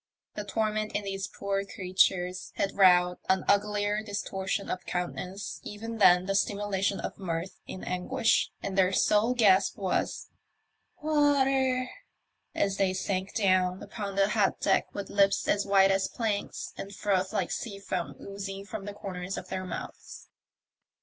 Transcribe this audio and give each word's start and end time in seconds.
The 0.33 0.43
torment 0.43 0.93
in 0.93 1.03
these 1.03 1.27
poor 1.27 1.63
creatures 1.63 2.51
had 2.55 2.75
wrought 2.75 3.19
an 3.29 3.45
uglier 3.47 4.01
distortion 4.01 4.67
of 4.67 4.87
countenance 4.87 5.59
even 5.61 5.99
than 5.99 6.25
the 6.25 6.33
simulation 6.33 6.99
of 6.99 7.19
mirth 7.19 7.59
in 7.67 7.83
anguish, 7.83 8.49
and 8.63 8.75
their 8.75 8.91
sole 8.93 9.35
gasp 9.35 9.77
was," 9.77 10.31
Water!" 11.03 11.87
as 12.65 12.77
they 12.77 12.95
sank 12.95 13.35
down 13.35 13.83
upon 13.83 14.15
the 14.15 14.29
hot 14.29 14.59
deck 14.59 14.91
with 14.95 15.11
lips 15.11 15.47
as 15.47 15.67
white 15.67 15.91
as 15.91 16.05
the 16.09 16.17
THE 16.17 16.23
MYSTERY 16.23 16.37
OF 16.39 16.41
THE 16.41 16.47
OCEAN 16.47 16.49
STAR/' 16.49 16.49
19 16.49 16.49
planks, 16.49 16.73
and 16.77 16.95
froth 16.95 17.33
like 17.33 17.51
sea 17.51 17.77
foam 17.79 18.15
oozing 18.19 18.65
from 18.65 18.85
the 18.85 18.95
comers 18.95 19.37
of 19.37 19.49
their 19.49 19.65
mouths. 19.65 20.29